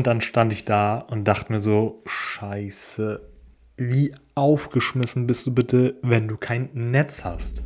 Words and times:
Und 0.00 0.06
dann 0.06 0.22
stand 0.22 0.50
ich 0.50 0.64
da 0.64 0.96
und 0.96 1.28
dachte 1.28 1.52
mir 1.52 1.60
so, 1.60 2.02
scheiße, 2.06 3.20
wie 3.76 4.12
aufgeschmissen 4.34 5.26
bist 5.26 5.46
du 5.46 5.54
bitte, 5.54 5.96
wenn 6.00 6.26
du 6.26 6.38
kein 6.38 6.70
Netz 6.72 7.22
hast? 7.26 7.62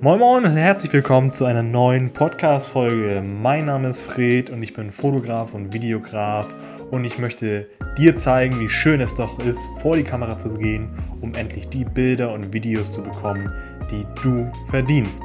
Moin 0.00 0.18
Moin 0.18 0.46
und 0.46 0.56
herzlich 0.56 0.90
willkommen 0.94 1.30
zu 1.30 1.44
einer 1.44 1.62
neuen 1.62 2.10
Podcast-Folge. 2.10 3.20
Mein 3.20 3.66
Name 3.66 3.86
ist 3.86 4.00
Fred 4.00 4.48
und 4.48 4.62
ich 4.62 4.72
bin 4.72 4.90
Fotograf 4.90 5.52
und 5.52 5.74
Videograf 5.74 6.48
und 6.90 7.04
ich 7.04 7.18
möchte 7.18 7.68
dir 7.98 8.16
zeigen, 8.16 8.58
wie 8.60 8.68
schön 8.70 9.02
es 9.02 9.14
doch 9.14 9.38
ist, 9.40 9.60
vor 9.82 9.94
die 9.94 10.04
Kamera 10.04 10.38
zu 10.38 10.54
gehen, 10.54 10.88
um 11.20 11.34
endlich 11.34 11.68
die 11.68 11.84
Bilder 11.84 12.32
und 12.32 12.54
Videos 12.54 12.94
zu 12.94 13.02
bekommen, 13.02 13.52
die 13.90 14.06
du 14.22 14.50
verdienst. 14.70 15.22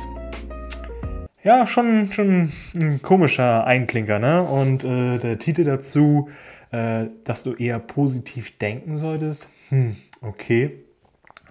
Ja, 1.46 1.68
schon, 1.68 2.12
schon 2.12 2.52
ein 2.76 3.04
komischer 3.04 3.68
Einklinker, 3.68 4.18
ne? 4.18 4.42
Und 4.42 4.84
äh, 4.84 5.20
der 5.20 5.38
Titel 5.38 5.64
dazu, 5.64 6.28
äh, 6.72 7.06
dass 7.24 7.44
du 7.44 7.54
eher 7.54 7.78
positiv 7.78 8.58
denken 8.58 8.98
solltest. 8.98 9.48
Hm, 9.70 9.96
okay. 10.22 10.84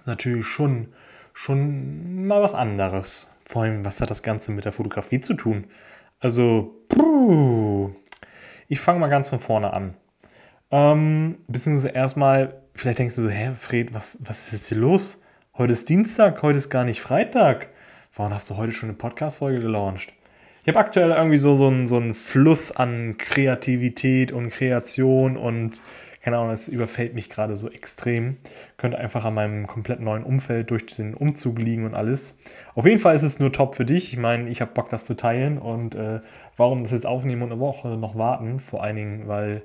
Natürlich 0.05 0.47
schon, 0.47 0.89
schon 1.33 2.27
mal 2.27 2.41
was 2.41 2.53
anderes. 2.53 3.31
Vor 3.45 3.63
allem, 3.63 3.85
was 3.85 4.01
hat 4.01 4.09
das 4.09 4.21
Ganze 4.21 4.51
mit 4.51 4.65
der 4.65 4.73
Fotografie 4.73 5.21
zu 5.21 5.33
tun? 5.33 5.63
Also, 6.19 6.75
puh, 6.89 7.91
ich 8.67 8.81
fange 8.81 8.99
mal 8.99 9.07
ganz 9.07 9.29
von 9.29 9.39
vorne 9.39 9.71
an. 9.71 9.93
Ähm, 10.71 11.37
beziehungsweise 11.47 11.95
erstmal, 11.95 12.63
vielleicht 12.73 12.99
denkst 12.99 13.15
du 13.15 13.21
so, 13.21 13.29
hä, 13.29 13.51
Fred, 13.57 13.93
was, 13.93 14.17
was 14.19 14.47
ist 14.47 14.51
jetzt 14.51 14.67
hier 14.67 14.77
los? 14.77 15.21
Heute 15.57 15.71
ist 15.71 15.87
Dienstag, 15.87 16.41
heute 16.41 16.59
ist 16.59 16.69
gar 16.69 16.83
nicht 16.83 16.99
Freitag. 16.99 17.69
Warum 18.17 18.33
hast 18.33 18.49
du 18.49 18.55
heute 18.55 18.71
schon 18.71 18.87
eine 18.87 18.97
Podcast-Folge 18.97 19.59
gelauncht? 19.59 20.13
Ich 20.63 20.69
habe 20.69 20.79
aktuell 20.79 21.11
irgendwie 21.11 21.35
so, 21.35 21.57
so, 21.57 21.67
einen, 21.67 21.85
so 21.85 21.97
einen 21.97 22.13
Fluss 22.13 22.71
an 22.71 23.17
Kreativität 23.17 24.31
und 24.31 24.51
Kreation 24.51 25.35
und 25.35 25.81
keine 26.21 26.37
Ahnung, 26.37 26.51
es 26.51 26.69
überfällt 26.69 27.13
mich 27.13 27.29
gerade 27.29 27.57
so 27.57 27.69
extrem. 27.69 28.37
Könnte 28.77 28.97
einfach 28.97 29.25
an 29.25 29.33
meinem 29.33 29.67
komplett 29.67 29.99
neuen 29.99 30.23
Umfeld 30.23 30.71
durch 30.71 30.85
den 30.85 31.13
Umzug 31.13 31.59
liegen 31.59 31.85
und 31.85 31.93
alles. 31.93 32.37
Auf 32.73 32.85
jeden 32.85 32.99
Fall 32.99 33.17
ist 33.17 33.23
es 33.23 33.39
nur 33.39 33.51
top 33.51 33.75
für 33.75 33.85
dich. 33.85 34.13
Ich 34.13 34.17
meine, 34.17 34.49
ich 34.49 34.61
habe 34.61 34.71
Bock, 34.73 34.87
das 34.87 35.03
zu 35.03 35.17
teilen 35.17 35.57
und 35.57 35.93
äh, 35.93 36.21
warum 36.55 36.83
das 36.83 36.93
jetzt 36.93 37.05
aufnehmen 37.05 37.41
und 37.41 37.51
eine 37.51 37.59
Woche 37.59 37.89
noch 37.89 38.17
warten? 38.17 38.59
Vor 38.59 38.81
allen 38.81 38.95
Dingen, 38.95 39.27
weil 39.27 39.61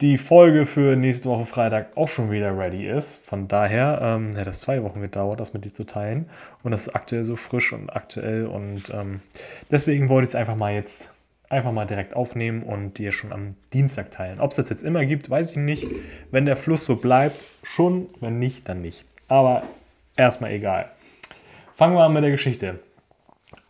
die 0.00 0.18
Folge 0.18 0.66
für 0.66 0.96
nächste 0.96 1.28
Woche 1.28 1.46
Freitag 1.46 1.96
auch 1.96 2.08
schon 2.08 2.30
wieder 2.30 2.56
ready 2.58 2.88
ist. 2.88 3.24
Von 3.26 3.46
daher 3.46 4.00
ähm, 4.02 4.34
hätte 4.34 4.50
es 4.50 4.60
zwei 4.60 4.82
Wochen 4.82 5.00
gedauert, 5.00 5.38
das 5.38 5.54
mit 5.54 5.64
dir 5.64 5.72
zu 5.72 5.84
teilen. 5.84 6.28
Und 6.62 6.72
das 6.72 6.88
ist 6.88 6.94
aktuell 6.94 7.24
so 7.24 7.36
frisch 7.36 7.72
und 7.72 7.90
aktuell. 7.94 8.46
Und 8.46 8.92
ähm, 8.92 9.20
deswegen 9.70 10.08
wollte 10.08 10.24
ich 10.24 10.30
es 10.30 10.34
einfach 10.34 10.56
mal 10.56 10.74
jetzt 10.74 11.10
einfach 11.48 11.70
mal 11.70 11.86
direkt 11.86 12.16
aufnehmen 12.16 12.64
und 12.64 12.98
dir 12.98 13.12
schon 13.12 13.32
am 13.32 13.54
Dienstag 13.72 14.10
teilen. 14.10 14.40
Ob 14.40 14.50
es 14.50 14.56
das 14.56 14.68
jetzt 14.70 14.82
immer 14.82 15.04
gibt, 15.06 15.30
weiß 15.30 15.52
ich 15.52 15.56
nicht. 15.56 15.86
Wenn 16.32 16.46
der 16.46 16.56
Fluss 16.56 16.84
so 16.84 16.96
bleibt, 16.96 17.36
schon. 17.62 18.08
Wenn 18.20 18.40
nicht, 18.40 18.68
dann 18.68 18.82
nicht. 18.82 19.04
Aber 19.28 19.62
erstmal 20.16 20.50
egal. 20.50 20.90
Fangen 21.74 21.94
wir 21.94 22.02
an 22.02 22.12
mit 22.12 22.24
der 22.24 22.32
Geschichte. 22.32 22.80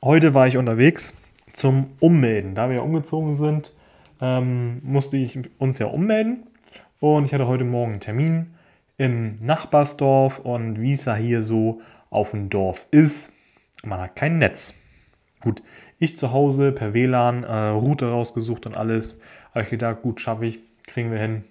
Heute 0.03 0.33
war 0.33 0.47
ich 0.47 0.57
unterwegs 0.57 1.15
zum 1.53 1.91
Ummelden. 2.01 2.55
Da 2.55 2.71
wir 2.71 2.83
umgezogen 2.83 3.37
sind, 3.37 3.74
ähm, 4.21 4.81
musste 4.83 5.17
ich 5.17 5.39
uns 5.59 5.79
ja 5.79 5.87
ummelden. 5.87 6.47
Und 7.01 7.25
ich 7.25 7.35
hatte 7.35 7.47
heute 7.47 7.65
Morgen 7.65 7.93
einen 7.93 8.01
Termin 8.01 8.55
im 8.97 9.35
Nachbarsdorf 9.37 10.39
und 10.39 10.81
wie 10.81 10.93
es 10.93 11.05
da 11.05 11.17
hier 11.17 11.43
so 11.43 11.81
auf 12.11 12.31
dem 12.31 12.49
Dorf 12.49 12.87
ist, 12.91 13.33
man 13.83 14.01
hat 14.01 14.17
kein 14.17 14.39
Netz. 14.39 14.75
Gut, 15.41 15.63
ich 15.99 16.17
zu 16.17 16.33
Hause 16.33 16.73
per 16.73 16.95
WLAN 16.95 17.45
äh, 17.45 17.69
Route 17.69 18.09
rausgesucht 18.09 18.67
und 18.67 18.77
alles. 18.77 19.21
Habe 19.51 19.65
ich 19.65 19.71
gedacht, 19.71 20.03
gut, 20.03 20.21
schaffe 20.21 20.47
ich, 20.47 20.61
kriegen 20.87 21.11
wir 21.11 21.19
hin. 21.19 21.45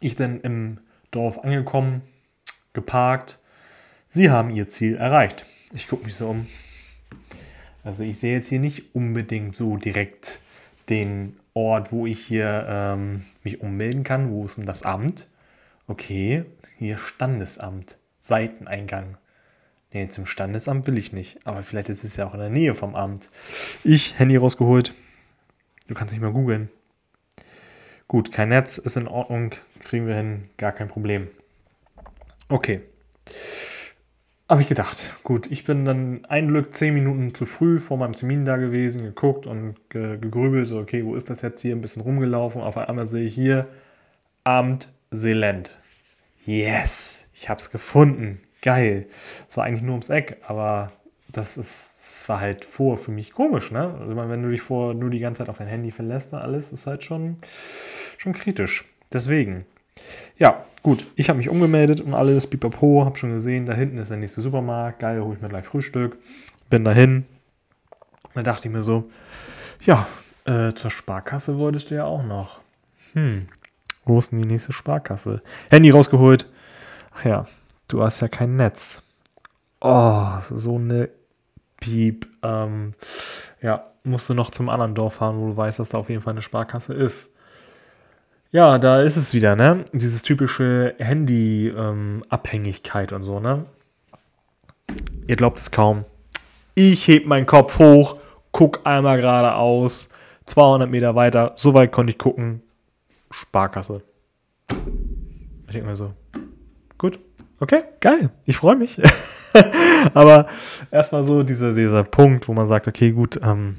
Ich 0.00 0.16
dann 0.16 0.40
im 0.40 0.78
Dorf 1.10 1.38
angekommen, 1.38 2.02
geparkt. 2.72 3.38
Sie 4.08 4.30
haben 4.30 4.50
ihr 4.50 4.68
Ziel 4.68 4.96
erreicht. 4.96 5.46
Ich 5.72 5.88
gucke 5.88 6.04
mich 6.04 6.14
so 6.14 6.28
um. 6.28 6.46
Also 7.84 8.02
ich 8.02 8.18
sehe 8.18 8.36
jetzt 8.36 8.48
hier 8.48 8.60
nicht 8.60 8.94
unbedingt 8.94 9.56
so 9.56 9.76
direkt 9.76 10.40
den 10.88 11.36
Ort, 11.54 11.92
wo 11.92 12.06
ich 12.06 12.20
hier 12.24 12.66
ähm, 12.68 13.24
mich 13.42 13.60
ummelden 13.60 14.04
kann. 14.04 14.30
Wo 14.30 14.44
ist 14.44 14.56
denn 14.56 14.66
das 14.66 14.82
Amt? 14.82 15.26
Okay, 15.86 16.44
hier 16.78 16.98
Standesamt, 16.98 17.98
Seiteneingang. 18.18 19.18
Nee, 19.92 20.08
zum 20.08 20.24
Standesamt 20.24 20.86
will 20.86 20.96
ich 20.96 21.12
nicht. 21.12 21.46
Aber 21.46 21.62
vielleicht 21.62 21.90
ist 21.90 22.04
es 22.04 22.16
ja 22.16 22.26
auch 22.26 22.34
in 22.34 22.40
der 22.40 22.48
Nähe 22.48 22.74
vom 22.74 22.94
Amt. 22.94 23.28
Ich, 23.84 24.18
Handy 24.18 24.36
rausgeholt. 24.36 24.94
Du 25.88 25.94
kannst 25.94 26.12
nicht 26.12 26.22
mal 26.22 26.32
googeln. 26.32 26.70
Gut, 28.08 28.32
kein 28.32 28.48
Netz, 28.48 28.78
ist 28.78 28.96
in 28.96 29.08
Ordnung. 29.08 29.52
Kriegen 29.80 30.06
wir 30.06 30.14
hin, 30.14 30.48
gar 30.56 30.72
kein 30.72 30.88
Problem. 30.88 31.28
Okay. 32.48 32.82
Habe 34.52 34.60
ich 34.60 34.68
gedacht. 34.68 35.06
Gut, 35.22 35.50
ich 35.50 35.64
bin 35.64 35.86
dann 35.86 36.26
ein 36.26 36.48
Glück 36.48 36.74
zehn 36.74 36.92
Minuten 36.92 37.34
zu 37.34 37.46
früh 37.46 37.78
vor 37.80 37.96
meinem 37.96 38.12
Termin 38.12 38.44
da 38.44 38.58
gewesen, 38.58 39.02
geguckt 39.02 39.46
und 39.46 39.76
ge 39.88 40.18
gegrübelt, 40.18 40.66
so, 40.66 40.78
okay, 40.78 41.06
wo 41.06 41.14
ist 41.14 41.30
das 41.30 41.40
jetzt 41.40 41.62
hier? 41.62 41.74
Ein 41.74 41.80
bisschen 41.80 42.02
rumgelaufen. 42.02 42.60
Auf 42.60 42.76
einmal 42.76 43.06
sehe 43.06 43.24
ich 43.24 43.34
hier 43.34 43.66
Amt 44.44 44.90
Selend. 45.10 45.78
Yes, 46.44 47.28
ich 47.32 47.48
habe 47.48 47.60
es 47.60 47.70
gefunden. 47.70 48.42
Geil. 48.60 49.06
Es 49.48 49.56
war 49.56 49.64
eigentlich 49.64 49.80
nur 49.80 49.92
ums 49.92 50.10
Eck, 50.10 50.36
aber 50.46 50.92
das 51.28 51.56
ist, 51.56 51.94
das 51.96 52.28
war 52.28 52.38
halt 52.38 52.66
vor 52.66 52.98
für 52.98 53.10
mich 53.10 53.32
komisch, 53.32 53.70
ne? 53.70 53.96
Also 54.00 54.14
wenn 54.14 54.42
du 54.42 54.50
dich 54.50 54.60
vor 54.60 54.92
nur 54.92 55.08
die 55.08 55.20
ganze 55.20 55.38
Zeit 55.38 55.48
auf 55.48 55.56
dein 55.56 55.66
Handy 55.66 55.90
verlässt 55.90 56.34
und 56.34 56.40
alles, 56.40 56.74
ist 56.74 56.86
halt 56.86 57.04
schon, 57.04 57.38
schon 58.18 58.34
kritisch. 58.34 58.84
Deswegen, 59.14 59.64
ja, 60.42 60.64
gut. 60.82 61.06
Ich 61.14 61.28
habe 61.28 61.36
mich 61.36 61.48
umgemeldet 61.48 62.00
und 62.00 62.14
alles, 62.14 62.48
pipapo, 62.48 63.04
habe 63.04 63.16
schon 63.16 63.32
gesehen, 63.32 63.64
da 63.64 63.74
hinten 63.74 63.98
ist 63.98 64.10
der 64.10 64.16
nächste 64.16 64.42
Supermarkt. 64.42 64.98
Geil, 64.98 65.22
hole 65.22 65.36
ich 65.36 65.40
mir 65.40 65.48
gleich 65.48 65.66
Frühstück. 65.66 66.18
Bin 66.68 66.84
dahin. 66.84 67.26
Und 68.24 68.34
dann 68.34 68.44
dachte 68.44 68.66
ich 68.66 68.74
mir 68.74 68.82
so, 68.82 69.08
ja, 69.84 70.08
äh, 70.44 70.72
zur 70.72 70.90
Sparkasse 70.90 71.58
wolltest 71.58 71.92
du 71.92 71.94
ja 71.94 72.06
auch 72.06 72.24
noch. 72.24 72.60
Hm, 73.12 73.46
wo 74.04 74.18
ist 74.18 74.32
denn 74.32 74.42
die 74.42 74.48
nächste 74.48 74.72
Sparkasse? 74.72 75.42
Handy 75.70 75.90
rausgeholt. 75.90 76.48
Ach 77.14 77.24
ja, 77.24 77.46
du 77.86 78.02
hast 78.02 78.18
ja 78.18 78.26
kein 78.26 78.56
Netz. 78.56 79.00
Oh, 79.80 80.26
so 80.50 80.74
eine 80.74 81.08
Piep. 81.78 82.26
Ähm, 82.42 82.94
ja, 83.60 83.92
musst 84.02 84.28
du 84.28 84.34
noch 84.34 84.50
zum 84.50 84.68
anderen 84.68 84.96
Dorf 84.96 85.14
fahren, 85.14 85.38
wo 85.38 85.46
du 85.46 85.56
weißt, 85.56 85.78
dass 85.78 85.90
da 85.90 85.98
auf 85.98 86.08
jeden 86.08 86.20
Fall 86.20 86.32
eine 86.32 86.42
Sparkasse 86.42 86.94
ist. 86.94 87.31
Ja, 88.54 88.78
da 88.78 89.00
ist 89.00 89.16
es 89.16 89.32
wieder, 89.32 89.56
ne? 89.56 89.86
Dieses 89.94 90.20
typische 90.20 90.94
Handy-Abhängigkeit 90.98 93.10
ähm, 93.10 93.16
und 93.16 93.22
so, 93.22 93.40
ne? 93.40 93.64
Ihr 95.26 95.36
glaubt 95.36 95.58
es 95.58 95.70
kaum. 95.70 96.04
Ich 96.74 97.08
heb 97.08 97.24
meinen 97.24 97.46
Kopf 97.46 97.78
hoch, 97.78 98.18
guck 98.52 98.80
einmal 98.84 99.18
geradeaus, 99.18 100.10
200 100.44 100.90
Meter 100.90 101.14
weiter, 101.14 101.54
so 101.56 101.72
weit 101.72 101.92
konnte 101.92 102.12
ich 102.12 102.18
gucken. 102.18 102.60
Sparkasse. 103.30 104.02
Ich 104.68 105.72
denke 105.72 105.88
mir 105.88 105.96
so, 105.96 106.12
gut, 106.98 107.18
okay, 107.58 107.84
geil, 108.00 108.28
ich 108.44 108.58
freue 108.58 108.76
mich. 108.76 109.00
Aber 110.12 110.44
erstmal 110.90 111.24
so 111.24 111.42
dieser, 111.42 111.72
dieser 111.72 112.04
Punkt, 112.04 112.48
wo 112.48 112.52
man 112.52 112.68
sagt, 112.68 112.86
okay, 112.86 113.12
gut, 113.12 113.40
ähm, 113.42 113.78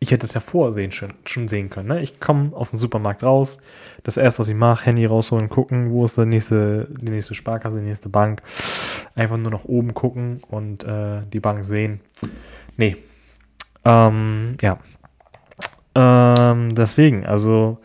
ich 0.00 0.12
hätte 0.12 0.26
es 0.26 0.34
ja 0.34 0.40
vorsehen 0.40 0.92
schon, 0.92 1.12
schon 1.24 1.48
sehen 1.48 1.70
können. 1.70 1.88
Ne? 1.88 2.02
Ich 2.02 2.20
komme 2.20 2.54
aus 2.54 2.70
dem 2.70 2.78
Supermarkt 2.78 3.24
raus. 3.24 3.58
Das 4.04 4.16
erste, 4.16 4.40
was 4.40 4.48
ich 4.48 4.54
mache, 4.54 4.86
Handy 4.86 5.04
rausholen, 5.06 5.48
gucken, 5.48 5.90
wo 5.90 6.04
ist 6.04 6.16
der 6.16 6.26
nächste, 6.26 6.88
die 6.90 7.10
nächste 7.10 7.34
Sparkasse, 7.34 7.80
die 7.80 7.86
nächste 7.86 8.08
Bank. 8.08 8.40
Einfach 9.16 9.36
nur 9.36 9.50
nach 9.50 9.64
oben 9.64 9.94
gucken 9.94 10.40
und 10.48 10.84
äh, 10.84 11.22
die 11.32 11.40
Bank 11.40 11.64
sehen. 11.64 12.00
Nee. 12.76 12.96
Ähm, 13.84 14.56
ja. 14.60 14.78
Ähm, 15.96 16.74
deswegen, 16.76 17.26
also 17.26 17.78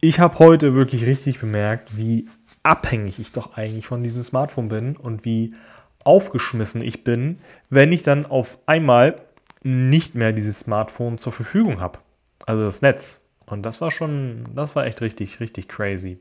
ich 0.00 0.18
habe 0.18 0.40
heute 0.40 0.74
wirklich 0.74 1.06
richtig 1.06 1.38
bemerkt, 1.38 1.96
wie 1.96 2.28
abhängig 2.64 3.20
ich 3.20 3.30
doch 3.30 3.56
eigentlich 3.56 3.86
von 3.86 4.02
diesem 4.02 4.24
Smartphone 4.24 4.68
bin 4.68 4.96
und 4.96 5.24
wie 5.24 5.54
aufgeschmissen 6.02 6.82
ich 6.82 7.04
bin, 7.04 7.38
wenn 7.70 7.92
ich 7.92 8.02
dann 8.02 8.26
auf 8.26 8.58
einmal 8.66 9.25
nicht 9.62 10.14
mehr 10.14 10.32
dieses 10.32 10.60
Smartphone 10.60 11.18
zur 11.18 11.32
Verfügung 11.32 11.80
habe. 11.80 11.98
Also 12.44 12.64
das 12.64 12.82
Netz. 12.82 13.22
Und 13.46 13.62
das 13.62 13.80
war 13.80 13.90
schon, 13.90 14.44
das 14.54 14.74
war 14.76 14.86
echt 14.86 15.00
richtig, 15.00 15.40
richtig 15.40 15.68
crazy. 15.68 16.18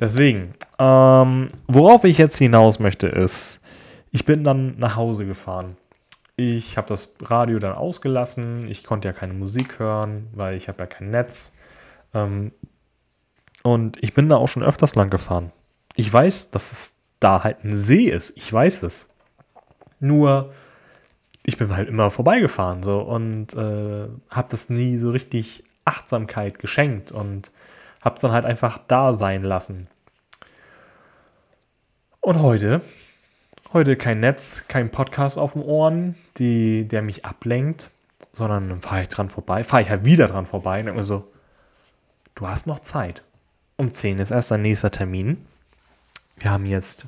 Deswegen, 0.00 0.52
ähm, 0.78 1.48
worauf 1.68 2.04
ich 2.04 2.18
jetzt 2.18 2.38
hinaus 2.38 2.78
möchte, 2.78 3.06
ist, 3.06 3.60
ich 4.10 4.24
bin 4.24 4.42
dann 4.44 4.78
nach 4.78 4.96
Hause 4.96 5.26
gefahren. 5.26 5.76
Ich 6.36 6.76
habe 6.78 6.88
das 6.88 7.14
Radio 7.22 7.58
dann 7.58 7.72
ausgelassen. 7.72 8.66
Ich 8.68 8.84
konnte 8.84 9.08
ja 9.08 9.12
keine 9.12 9.34
Musik 9.34 9.78
hören, 9.78 10.28
weil 10.32 10.56
ich 10.56 10.68
habe 10.68 10.80
ja 10.80 10.86
kein 10.86 11.10
Netz. 11.10 11.52
Ähm, 12.14 12.52
und 13.62 14.02
ich 14.02 14.14
bin 14.14 14.28
da 14.28 14.36
auch 14.36 14.48
schon 14.48 14.62
öfters 14.62 14.94
lang 14.94 15.10
gefahren. 15.10 15.52
Ich 15.94 16.12
weiß, 16.12 16.50
dass 16.50 16.72
es 16.72 16.96
da 17.20 17.44
halt 17.44 17.64
ein 17.64 17.76
See 17.76 18.08
ist. 18.08 18.32
Ich 18.36 18.52
weiß 18.52 18.82
es. 18.82 19.10
Nur 20.00 20.52
ich 21.44 21.56
bin 21.58 21.74
halt 21.74 21.88
immer 21.88 22.10
vorbeigefahren 22.10 22.82
so 22.82 23.00
und 23.00 23.54
äh, 23.54 24.08
habe 24.30 24.48
das 24.48 24.70
nie 24.70 24.98
so 24.98 25.10
richtig 25.10 25.64
Achtsamkeit 25.84 26.58
geschenkt 26.58 27.10
und 27.10 27.50
habe 28.04 28.16
es 28.16 28.22
dann 28.22 28.32
halt 28.32 28.44
einfach 28.44 28.78
da 28.86 29.12
sein 29.12 29.42
lassen. 29.42 29.88
Und 32.20 32.40
heute, 32.40 32.82
heute 33.72 33.96
kein 33.96 34.20
Netz, 34.20 34.64
kein 34.68 34.90
Podcast 34.90 35.38
auf 35.38 35.54
den 35.54 35.62
Ohren, 35.62 36.14
die, 36.38 36.86
der 36.86 37.02
mich 37.02 37.24
ablenkt, 37.24 37.90
sondern 38.32 38.68
dann 38.68 38.80
fahre 38.80 39.02
ich 39.02 39.08
dran 39.08 39.28
vorbei, 39.28 39.64
fahre 39.64 39.82
ich 39.82 39.90
halt 39.90 40.04
wieder 40.04 40.28
dran 40.28 40.46
vorbei 40.46 40.80
und 40.80 40.86
denke 40.86 41.02
so, 41.02 41.28
du 42.36 42.46
hast 42.46 42.66
noch 42.66 42.78
Zeit. 42.78 43.22
Um 43.76 43.92
10 43.92 44.20
ist 44.20 44.30
erst 44.30 44.52
dein 44.52 44.62
nächster 44.62 44.92
Termin. 44.92 45.44
Wir 46.36 46.52
haben 46.52 46.66
jetzt 46.66 47.06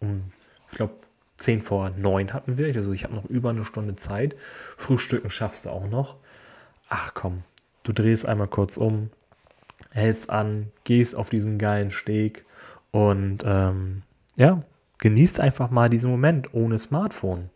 um, 0.00 0.30
ich 0.70 0.76
glaube, 0.76 0.94
10 1.38 1.62
vor 1.62 1.90
9 1.90 2.32
hatten 2.32 2.56
wir. 2.56 2.74
Also 2.74 2.92
ich 2.92 3.04
habe 3.04 3.14
noch 3.14 3.26
über 3.26 3.50
eine 3.50 3.64
Stunde 3.64 3.96
Zeit. 3.96 4.36
Frühstücken 4.76 5.30
schaffst 5.30 5.66
du 5.66 5.70
auch 5.70 5.88
noch. 5.88 6.16
Ach 6.88 7.12
komm, 7.14 7.42
du 7.82 7.92
drehst 7.92 8.26
einmal 8.26 8.48
kurz 8.48 8.76
um, 8.76 9.10
hältst 9.90 10.30
an, 10.30 10.70
gehst 10.84 11.14
auf 11.16 11.30
diesen 11.30 11.58
geilen 11.58 11.90
Steg 11.90 12.44
und 12.90 13.42
ähm, 13.44 14.02
ja, 14.36 14.62
genießt 14.98 15.40
einfach 15.40 15.70
mal 15.70 15.90
diesen 15.90 16.10
Moment 16.10 16.54
ohne 16.54 16.78
Smartphone. 16.78 17.50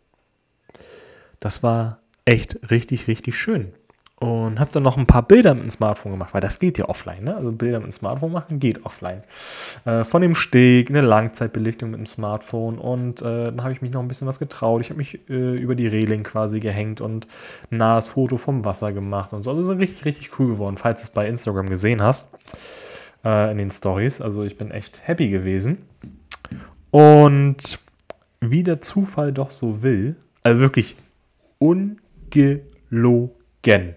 Das 1.39 1.63
war 1.63 1.99
echt 2.25 2.69
richtig, 2.69 3.07
richtig 3.07 3.37
schön. 3.37 3.73
Und 4.21 4.59
habe 4.59 4.69
dann 4.71 4.83
noch 4.83 4.97
ein 4.97 5.07
paar 5.07 5.23
Bilder 5.23 5.55
mit 5.55 5.63
dem 5.63 5.69
Smartphone 5.71 6.11
gemacht, 6.11 6.35
weil 6.35 6.41
das 6.41 6.59
geht 6.59 6.77
ja 6.77 6.87
offline. 6.87 7.23
Ne? 7.23 7.35
Also 7.35 7.51
Bilder 7.51 7.79
mit 7.79 7.87
dem 7.87 7.91
Smartphone 7.91 8.31
machen 8.31 8.59
geht 8.59 8.85
offline. 8.85 9.23
Äh, 9.83 10.03
von 10.03 10.21
dem 10.21 10.35
Steg, 10.35 10.91
eine 10.91 11.01
Langzeitbelichtung 11.01 11.89
mit 11.89 11.99
dem 11.99 12.05
Smartphone 12.05 12.77
und 12.77 13.23
äh, 13.23 13.45
dann 13.45 13.63
habe 13.63 13.73
ich 13.73 13.81
mich 13.81 13.91
noch 13.91 13.99
ein 13.99 14.07
bisschen 14.07 14.27
was 14.27 14.37
getraut. 14.37 14.81
Ich 14.81 14.91
habe 14.91 14.99
mich 14.99 15.27
äh, 15.27 15.55
über 15.55 15.73
die 15.73 15.87
Reling 15.87 16.21
quasi 16.21 16.59
gehängt 16.59 17.01
und 17.01 17.25
ein 17.71 17.77
nahes 17.77 18.09
Foto 18.09 18.37
vom 18.37 18.63
Wasser 18.63 18.93
gemacht 18.93 19.33
und 19.33 19.41
so. 19.41 19.49
Also 19.49 19.63
so 19.63 19.73
richtig, 19.73 20.05
richtig 20.05 20.39
cool 20.39 20.51
geworden, 20.51 20.77
falls 20.77 21.01
du 21.01 21.05
es 21.05 21.09
bei 21.09 21.27
Instagram 21.27 21.67
gesehen 21.67 22.03
hast. 22.03 22.29
Äh, 23.25 23.51
in 23.51 23.57
den 23.57 23.71
Stories. 23.71 24.21
Also 24.21 24.43
ich 24.43 24.55
bin 24.55 24.69
echt 24.69 25.01
happy 25.07 25.29
gewesen. 25.29 25.79
Und 26.91 27.79
wie 28.39 28.61
der 28.61 28.81
Zufall 28.81 29.33
doch 29.33 29.49
so 29.49 29.81
will, 29.81 30.15
also 30.43 30.59
wirklich 30.59 30.95
ungelogen, 31.57 33.95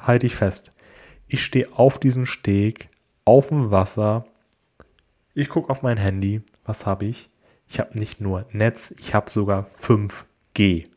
halte 0.00 0.26
ich 0.26 0.34
fest. 0.34 0.70
Ich 1.28 1.44
stehe 1.44 1.72
auf 1.72 1.98
diesem 1.98 2.26
Steg, 2.26 2.88
auf 3.24 3.48
dem 3.48 3.70
Wasser. 3.70 4.24
Ich 5.34 5.48
gucke 5.48 5.70
auf 5.70 5.82
mein 5.82 5.96
Handy. 5.96 6.42
Was 6.64 6.86
habe 6.86 7.06
ich? 7.06 7.30
Ich 7.68 7.78
habe 7.78 7.96
nicht 7.96 8.20
nur 8.20 8.46
Netz, 8.50 8.92
ich 8.98 9.14
habe 9.14 9.30
sogar 9.30 9.66
5G. 9.80 10.88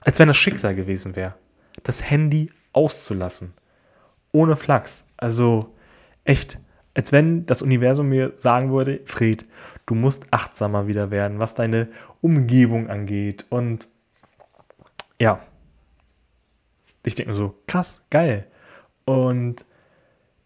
Als 0.00 0.18
wenn 0.18 0.28
das 0.28 0.38
Schicksal 0.38 0.74
gewesen 0.74 1.16
wäre, 1.16 1.34
das 1.82 2.02
Handy 2.02 2.50
auszulassen. 2.72 3.52
Ohne 4.32 4.56
Flachs. 4.56 5.04
Also 5.18 5.74
echt, 6.24 6.58
als 6.94 7.12
wenn 7.12 7.44
das 7.44 7.60
Universum 7.60 8.08
mir 8.08 8.32
sagen 8.38 8.72
würde, 8.72 9.00
Fred, 9.04 9.44
du 9.84 9.94
musst 9.94 10.24
achtsamer 10.30 10.86
wieder 10.86 11.10
werden, 11.10 11.40
was 11.40 11.54
deine 11.54 11.88
Umgebung 12.22 12.88
angeht. 12.88 13.46
Und 13.50 13.86
ja, 15.20 15.40
ich 17.04 17.14
denke 17.14 17.32
mir 17.32 17.36
so, 17.36 17.54
krass, 17.66 18.02
geil. 18.10 18.46
Und 19.04 19.64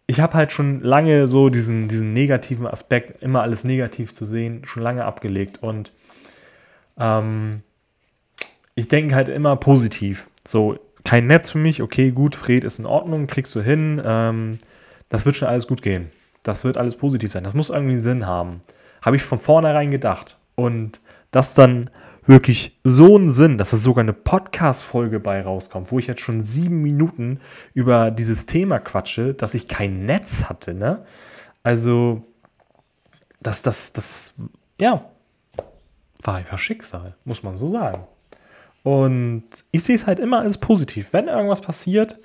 ich 0.07 0.19
habe 0.19 0.33
halt 0.33 0.51
schon 0.51 0.81
lange 0.81 1.27
so 1.27 1.49
diesen, 1.49 1.87
diesen 1.87 2.13
negativen 2.13 2.65
Aspekt, 2.65 3.21
immer 3.21 3.41
alles 3.41 3.63
negativ 3.63 4.13
zu 4.15 4.25
sehen, 4.25 4.61
schon 4.65 4.83
lange 4.83 5.05
abgelegt. 5.05 5.61
Und 5.61 5.93
ähm, 6.97 7.61
ich 8.73 8.87
denke 8.87 9.15
halt 9.15 9.27
immer 9.27 9.55
positiv. 9.57 10.29
So, 10.45 10.79
kein 11.03 11.27
Netz 11.27 11.51
für 11.51 11.57
mich, 11.57 11.81
okay, 11.81 12.11
gut, 12.11 12.35
Fred 12.35 12.63
ist 12.63 12.79
in 12.79 12.85
Ordnung, 12.85 13.27
kriegst 13.27 13.53
du 13.55 13.61
hin. 13.61 14.01
Ähm, 14.03 14.57
das 15.09 15.25
wird 15.25 15.35
schon 15.35 15.47
alles 15.47 15.67
gut 15.67 15.81
gehen. 15.81 16.09
Das 16.43 16.63
wird 16.63 16.77
alles 16.77 16.95
positiv 16.95 17.31
sein. 17.31 17.43
Das 17.43 17.53
muss 17.53 17.69
irgendwie 17.69 17.99
Sinn 17.99 18.25
haben. 18.25 18.61
Habe 19.01 19.17
ich 19.17 19.23
von 19.23 19.39
vornherein 19.39 19.91
gedacht. 19.91 20.37
Und 20.55 21.01
das 21.31 21.53
dann 21.53 21.89
wirklich 22.27 22.79
so 22.83 23.15
einen 23.15 23.31
Sinn, 23.31 23.57
dass 23.57 23.73
es 23.73 23.83
sogar 23.83 24.03
eine 24.03 24.13
Podcast-Folge 24.13 25.19
bei 25.19 25.41
rauskommt, 25.41 25.91
wo 25.91 25.99
ich 25.99 26.07
jetzt 26.07 26.21
schon 26.21 26.41
sieben 26.41 26.81
Minuten 26.81 27.39
über 27.73 28.11
dieses 28.11 28.45
Thema 28.45 28.79
quatsche, 28.79 29.33
dass 29.33 29.53
ich 29.53 29.67
kein 29.67 30.05
Netz 30.05 30.43
hatte, 30.43 30.73
ne? 30.73 31.05
Also, 31.63 32.23
das, 33.41 33.61
das, 33.61 33.93
das, 33.93 34.33
ja, 34.79 35.05
war 36.21 36.35
einfach 36.35 36.59
Schicksal, 36.59 37.15
muss 37.25 37.43
man 37.43 37.57
so 37.57 37.69
sagen. 37.69 38.03
Und 38.83 39.43
ich 39.71 39.83
sehe 39.83 39.95
es 39.95 40.07
halt 40.07 40.19
immer 40.19 40.39
als 40.39 40.57
positiv. 40.57 41.09
Wenn 41.11 41.27
irgendwas 41.27 41.61
passiert, 41.61 42.19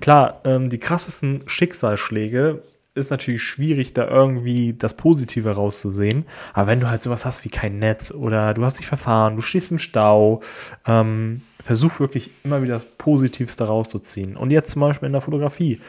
klar, 0.00 0.40
ähm, 0.44 0.68
die 0.68 0.78
krassesten 0.78 1.42
Schicksalsschläge 1.46 2.62
ist 2.94 3.10
natürlich 3.10 3.42
schwierig, 3.42 3.94
da 3.94 4.06
irgendwie 4.06 4.74
das 4.74 4.94
Positive 4.94 5.50
rauszusehen. 5.50 6.26
Aber 6.52 6.66
wenn 6.66 6.80
du 6.80 6.90
halt 6.90 7.02
sowas 7.02 7.24
hast 7.24 7.44
wie 7.44 7.48
kein 7.48 7.78
Netz 7.78 8.12
oder 8.12 8.52
du 8.52 8.64
hast 8.64 8.78
dich 8.78 8.86
verfahren, 8.86 9.36
du 9.36 9.42
stehst 9.42 9.70
im 9.70 9.78
Stau, 9.78 10.40
ähm, 10.86 11.42
versuch 11.62 12.00
wirklich 12.00 12.30
immer 12.44 12.62
wieder 12.62 12.74
das 12.74 12.84
Positivste 12.84 13.64
rauszuziehen. 13.64 14.36
Und 14.36 14.50
jetzt 14.50 14.72
zum 14.72 14.80
Beispiel 14.80 15.06
in 15.06 15.12
der 15.12 15.22
Fotografie. 15.22 15.80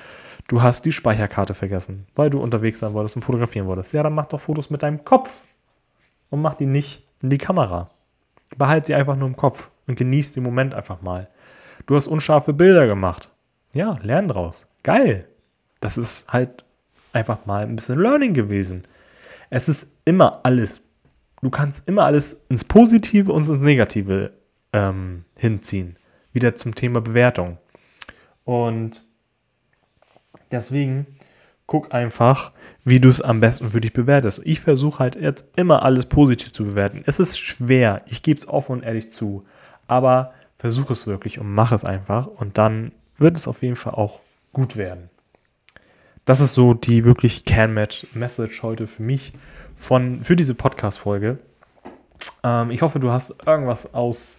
Du 0.47 0.61
hast 0.61 0.83
die 0.85 0.91
Speicherkarte 0.91 1.53
vergessen, 1.53 2.05
weil 2.15 2.29
du 2.29 2.39
unterwegs 2.39 2.79
sein 2.79 2.93
wolltest 2.93 3.15
und 3.15 3.21
fotografieren 3.21 3.67
wolltest. 3.67 3.93
Ja, 3.93 4.03
dann 4.03 4.13
mach 4.13 4.25
doch 4.25 4.39
Fotos 4.39 4.69
mit 4.69 4.83
deinem 4.83 5.03
Kopf 5.05 5.41
und 6.29 6.41
mach 6.41 6.55
die 6.55 6.65
nicht 6.65 7.03
in 7.21 7.29
die 7.29 7.37
Kamera. 7.37 7.89
Behalt 8.57 8.85
sie 8.85 8.93
einfach 8.93 9.15
nur 9.15 9.27
im 9.27 9.37
Kopf 9.37 9.69
und 9.87 9.95
genieß 9.95 10.33
den 10.33 10.43
Moment 10.43 10.73
einfach 10.73 11.01
mal. 11.01 11.29
Du 11.85 11.95
hast 11.95 12.07
unscharfe 12.07 12.53
Bilder 12.53 12.87
gemacht. 12.87 13.29
Ja, 13.73 13.97
lern 14.03 14.27
draus. 14.27 14.65
Geil. 14.83 15.27
Das 15.79 15.97
ist 15.97 16.31
halt 16.31 16.65
einfach 17.13 17.45
mal 17.45 17.63
ein 17.63 17.75
bisschen 17.75 17.99
Learning 17.99 18.33
gewesen. 18.33 18.83
Es 19.49 19.69
ist 19.69 19.93
immer 20.05 20.41
alles, 20.43 20.81
du 21.41 21.49
kannst 21.49 21.87
immer 21.87 22.05
alles 22.05 22.41
ins 22.49 22.63
Positive 22.63 23.31
und 23.31 23.47
ins 23.47 23.61
Negative 23.61 24.33
ähm, 24.73 25.23
hinziehen. 25.35 25.95
Wieder 26.33 26.55
zum 26.55 26.75
Thema 26.75 26.99
Bewertung. 27.01 27.59
Und 28.43 29.05
deswegen 30.51 31.05
guck 31.67 31.93
einfach, 31.93 32.51
wie 32.83 32.99
du 32.99 33.09
es 33.09 33.21
am 33.21 33.39
besten 33.39 33.69
für 33.69 33.79
dich 33.79 33.93
bewertest. 33.93 34.41
Ich 34.43 34.59
versuche 34.59 34.99
halt 34.99 35.15
jetzt 35.15 35.47
immer 35.55 35.83
alles 35.83 36.07
positiv 36.07 36.51
zu 36.51 36.65
bewerten. 36.65 37.03
Es 37.05 37.19
ist 37.19 37.37
schwer, 37.37 38.01
ich 38.07 38.23
gebe 38.23 38.39
es 38.39 38.47
offen 38.47 38.73
und 38.73 38.83
ehrlich 38.83 39.11
zu, 39.11 39.45
aber 39.87 40.33
versuche 40.57 40.93
es 40.93 41.07
wirklich 41.07 41.39
und 41.39 41.53
mach 41.53 41.71
es 41.71 41.85
einfach 41.85 42.27
und 42.27 42.57
dann 42.57 42.91
wird 43.17 43.37
es 43.37 43.47
auf 43.47 43.61
jeden 43.61 43.75
Fall 43.75 43.93
auch 43.93 44.19
gut 44.51 44.75
werden 44.75 45.09
das 46.25 46.39
ist 46.39 46.53
so 46.53 46.73
die 46.73 47.03
wirklich 47.03 47.45
Can-Match-Message 47.45 48.63
heute 48.63 48.87
für 48.87 49.03
mich 49.03 49.33
von, 49.75 50.23
für 50.23 50.35
diese 50.35 50.55
Podcast-Folge. 50.55 51.39
Ähm, 52.43 52.71
ich 52.71 52.81
hoffe, 52.81 52.99
du 52.99 53.11
hast 53.11 53.45
irgendwas 53.45 53.93
aus 53.93 54.37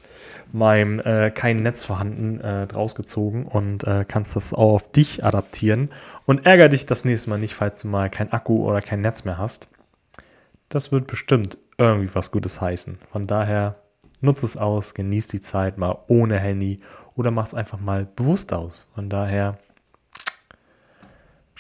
meinem 0.52 1.00
äh, 1.00 1.30
kein 1.30 1.56
Netz 1.56 1.84
vorhanden 1.84 2.40
äh, 2.40 2.66
draus 2.66 2.94
gezogen 2.94 3.46
und 3.46 3.84
äh, 3.84 4.04
kannst 4.06 4.36
das 4.36 4.54
auch 4.54 4.74
auf 4.74 4.92
dich 4.92 5.24
adaptieren 5.24 5.90
und 6.26 6.46
ärger 6.46 6.68
dich 6.68 6.86
das 6.86 7.04
nächste 7.04 7.30
Mal 7.30 7.38
nicht, 7.38 7.54
falls 7.54 7.80
du 7.80 7.88
mal 7.88 8.08
kein 8.08 8.32
Akku 8.32 8.64
oder 8.64 8.80
kein 8.80 9.00
Netz 9.00 9.24
mehr 9.24 9.36
hast. 9.36 9.68
Das 10.68 10.92
wird 10.92 11.06
bestimmt 11.06 11.58
irgendwie 11.76 12.14
was 12.14 12.30
Gutes 12.30 12.60
heißen. 12.60 12.98
Von 13.10 13.26
daher 13.26 13.76
nutze 14.20 14.46
es 14.46 14.56
aus, 14.56 14.94
genieß 14.94 15.26
die 15.26 15.40
Zeit 15.40 15.76
mal 15.76 15.98
ohne 16.08 16.38
Handy 16.38 16.80
oder 17.14 17.30
mach 17.30 17.46
es 17.46 17.54
einfach 17.54 17.80
mal 17.80 18.06
bewusst 18.16 18.52
aus. 18.52 18.86
Von 18.94 19.10
daher 19.10 19.58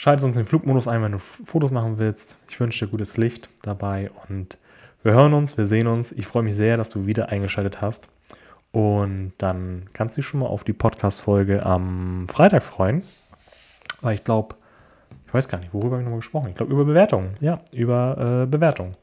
Schalte 0.04 0.26
uns 0.26 0.36
den 0.36 0.44
Flugmodus 0.44 0.86
ein, 0.86 1.02
wenn 1.02 1.12
du 1.12 1.18
Fotos 1.18 1.70
machen 1.70 1.96
willst. 1.96 2.36
Ich 2.50 2.60
wünsche 2.60 2.84
dir 2.84 2.90
gutes 2.90 3.16
Licht 3.16 3.48
dabei 3.62 4.10
und 4.28 4.58
wir 5.02 5.14
hören 5.14 5.32
uns, 5.32 5.56
wir 5.56 5.66
sehen 5.66 5.86
uns. 5.86 6.12
Ich 6.12 6.26
freue 6.26 6.42
mich 6.42 6.54
sehr, 6.54 6.76
dass 6.76 6.90
du 6.90 7.06
wieder 7.06 7.30
eingeschaltet 7.30 7.80
hast. 7.80 8.10
Und 8.70 9.32
dann 9.38 9.88
kannst 9.94 10.14
du 10.14 10.20
dich 10.20 10.26
schon 10.26 10.40
mal 10.40 10.46
auf 10.46 10.62
die 10.62 10.74
Podcast-Folge 10.74 11.64
am 11.64 12.26
Freitag 12.28 12.64
freuen. 12.64 13.02
Weil 14.02 14.16
ich 14.16 14.24
glaube, 14.24 14.56
ich 15.26 15.32
weiß 15.32 15.48
gar 15.48 15.56
nicht, 15.56 15.72
worüber 15.72 15.96
ich 15.96 16.04
nochmal 16.04 16.18
gesprochen? 16.18 16.50
Ich 16.50 16.56
glaube, 16.56 16.74
über 16.74 16.84
Bewertungen. 16.84 17.36
Ja, 17.40 17.62
über 17.72 18.42
äh, 18.42 18.46
Bewertungen. 18.46 18.98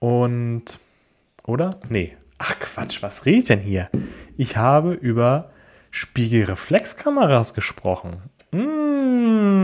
Und, 0.00 0.80
oder? 1.46 1.78
Nee. 1.88 2.16
Ach 2.38 2.58
Quatsch, 2.58 3.04
was 3.04 3.24
rede 3.24 3.38
ich 3.38 3.44
denn 3.44 3.60
hier? 3.60 3.88
Ich 4.36 4.56
habe 4.56 4.94
über 4.94 5.52
Spiegelreflexkameras 5.92 7.54
gesprochen. 7.54 8.16
Mmh, 8.50 9.63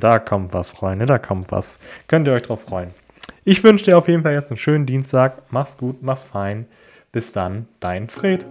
da 0.00 0.18
kommt 0.18 0.52
was, 0.52 0.70
Freunde, 0.70 1.06
da 1.06 1.18
kommt 1.18 1.50
was. 1.50 1.78
Könnt 2.06 2.28
ihr 2.28 2.34
euch 2.34 2.42
drauf 2.42 2.62
freuen. 2.62 2.90
Ich 3.44 3.62
wünsche 3.64 3.86
dir 3.86 3.98
auf 3.98 4.08
jeden 4.08 4.22
Fall 4.22 4.34
jetzt 4.34 4.50
einen 4.50 4.58
schönen 4.58 4.86
Dienstag. 4.86 5.42
Mach's 5.50 5.76
gut, 5.78 6.02
mach's 6.02 6.24
fein. 6.24 6.66
Bis 7.12 7.32
dann, 7.32 7.66
dein 7.80 8.08
Fred. 8.08 8.44